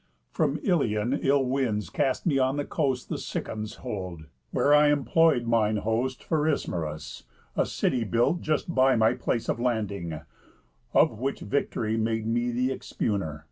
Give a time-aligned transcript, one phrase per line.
[0.31, 5.45] From Ilion ill winds cast me on the coast The Cicons hold, where I employ'd
[5.45, 10.19] mine host For Ismarus, a city built just by My place of landing;
[10.95, 13.39] of which victory Made me expugner.